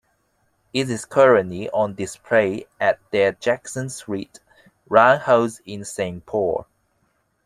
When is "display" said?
1.93-2.65